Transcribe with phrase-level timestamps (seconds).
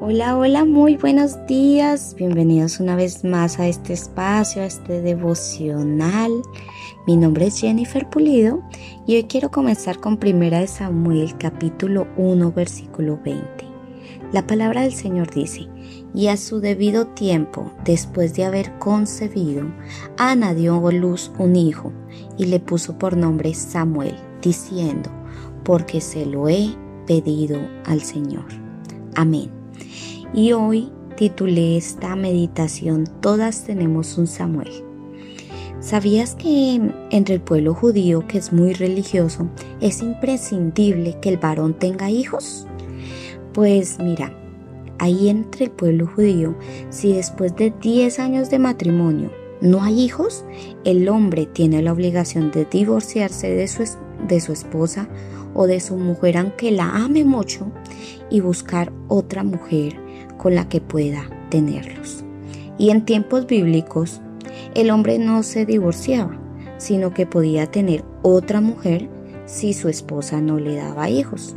[0.00, 2.14] Hola, hola, muy buenos días.
[2.16, 6.30] Bienvenidos una vez más a este espacio, a este devocional.
[7.08, 8.62] Mi nombre es Jennifer Pulido
[9.08, 13.42] y hoy quiero comenzar con Primera de Samuel capítulo 1 versículo 20.
[14.30, 15.66] La palabra del Señor dice,
[16.14, 19.66] y a su debido tiempo, después de haber concebido,
[20.16, 21.92] Ana dio a luz un hijo
[22.36, 25.10] y le puso por nombre Samuel, diciendo,
[25.64, 26.68] porque se lo he
[27.04, 28.46] pedido al Señor.
[29.16, 29.57] Amén.
[30.34, 34.70] Y hoy titulé esta meditación Todas tenemos un Samuel.
[35.80, 36.80] ¿Sabías que
[37.10, 39.48] entre el pueblo judío, que es muy religioso,
[39.80, 42.66] es imprescindible que el varón tenga hijos?
[43.54, 44.36] Pues mira,
[44.98, 46.56] ahí entre el pueblo judío,
[46.90, 50.44] si después de 10 años de matrimonio no hay hijos,
[50.84, 53.84] el hombre tiene la obligación de divorciarse de su,
[54.28, 55.08] de su esposa
[55.54, 57.66] o de su mujer aunque la ame mucho
[58.30, 60.07] y buscar otra mujer
[60.38, 62.24] con la que pueda tenerlos.
[62.78, 64.20] Y en tiempos bíblicos,
[64.74, 66.38] el hombre no se divorciaba,
[66.78, 69.08] sino que podía tener otra mujer
[69.44, 71.54] si su esposa no le daba hijos.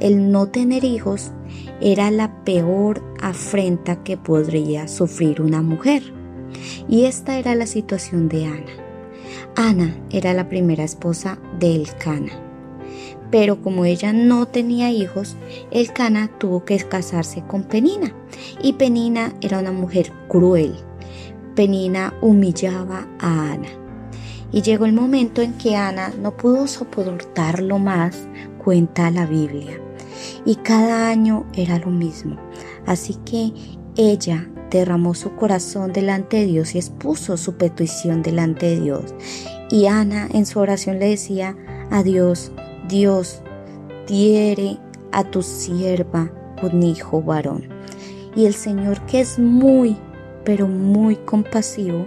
[0.00, 1.32] El no tener hijos
[1.80, 6.02] era la peor afrenta que podría sufrir una mujer.
[6.88, 8.72] Y esta era la situación de Ana.
[9.56, 12.47] Ana era la primera esposa de Elcana
[13.30, 15.36] pero como ella no tenía hijos,
[15.70, 18.14] el Cana tuvo que casarse con Penina.
[18.62, 20.74] Y Penina era una mujer cruel.
[21.54, 23.68] Penina humillaba a Ana.
[24.50, 28.28] Y llegó el momento en que Ana no pudo soportarlo más,
[28.64, 29.78] cuenta la Biblia.
[30.44, 32.36] Y cada año era lo mismo.
[32.86, 33.52] Así que
[33.96, 39.14] ella derramó su corazón delante de Dios y expuso su petición delante de Dios.
[39.70, 41.56] Y Ana en su oración le decía
[41.90, 42.52] a Dios,
[42.88, 43.42] Dios,
[44.06, 44.78] diere
[45.12, 46.30] a tu sierva
[46.62, 47.68] un hijo varón.
[48.34, 49.96] Y el Señor, que es muy,
[50.44, 52.06] pero muy compasivo,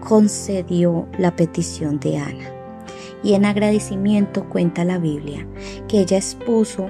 [0.00, 2.50] concedió la petición de Ana.
[3.22, 5.46] Y en agradecimiento cuenta la Biblia
[5.86, 6.86] que ella expuso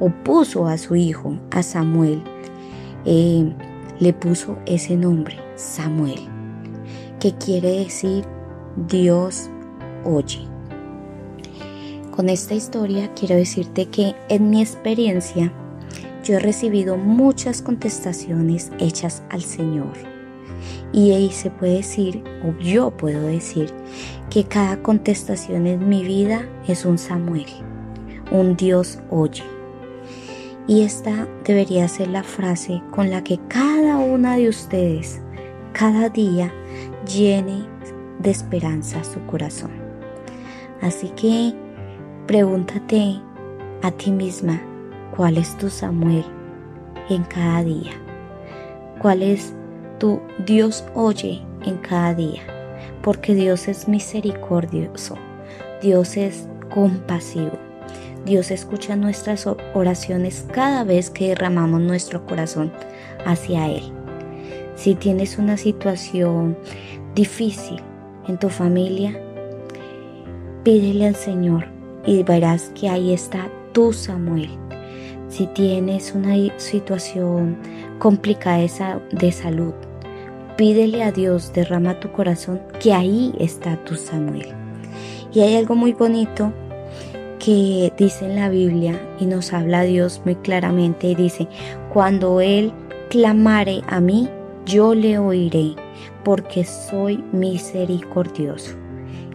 [0.00, 2.22] o puso a su hijo, a Samuel,
[3.04, 3.52] eh,
[4.00, 6.20] le puso ese nombre, Samuel,
[7.20, 8.24] que quiere decir
[8.88, 9.48] Dios
[10.04, 10.57] oye.
[12.18, 15.52] Con esta historia quiero decirte que en mi experiencia
[16.24, 19.92] yo he recibido muchas contestaciones hechas al Señor.
[20.92, 23.72] Y ahí se puede decir, o yo puedo decir,
[24.30, 27.46] que cada contestación en mi vida es un Samuel,
[28.32, 29.44] un Dios oye.
[30.66, 35.20] Y esta debería ser la frase con la que cada una de ustedes,
[35.72, 36.52] cada día,
[37.06, 37.68] llene
[38.18, 39.70] de esperanza su corazón.
[40.80, 41.67] Así que
[42.28, 43.22] Pregúntate
[43.80, 44.60] a ti misma
[45.16, 46.26] cuál es tu Samuel
[47.08, 47.92] en cada día.
[49.00, 49.54] ¿Cuál es
[49.98, 52.42] tu Dios oye en cada día?
[53.00, 55.14] Porque Dios es misericordioso.
[55.80, 57.52] Dios es compasivo.
[58.26, 62.70] Dios escucha nuestras oraciones cada vez que derramamos nuestro corazón
[63.24, 63.90] hacia Él.
[64.74, 66.58] Si tienes una situación
[67.14, 67.80] difícil
[68.26, 69.18] en tu familia,
[70.62, 71.77] pídele al Señor
[72.08, 74.48] y verás que ahí está tu Samuel.
[75.28, 77.58] Si tienes una situación
[77.98, 78.66] complicada
[79.12, 79.74] de salud,
[80.56, 84.48] pídele a Dios, derrama tu corazón, que ahí está tu Samuel.
[85.34, 86.50] Y hay algo muy bonito
[87.38, 91.46] que dice en la Biblia y nos habla Dios muy claramente y dice,
[91.92, 92.72] cuando Él
[93.10, 94.30] clamare a mí,
[94.64, 95.74] yo le oiré,
[96.24, 98.74] porque soy misericordioso.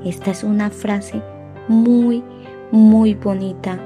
[0.03, 1.21] Esta es una frase
[1.67, 2.23] muy
[2.73, 3.79] muy bonita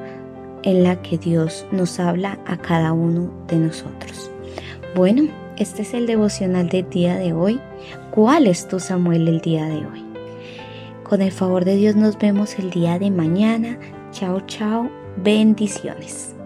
[0.64, 4.32] en la que Dios nos habla a cada uno de nosotros.
[4.96, 5.24] Bueno,
[5.58, 7.60] este es el devocional del día de hoy.
[8.12, 10.06] ¿Cuál es tu Samuel el día de hoy?
[11.04, 13.78] Con el favor de Dios nos vemos el día de mañana.
[14.12, 14.90] Chao, chao.
[15.18, 16.37] Bendiciones.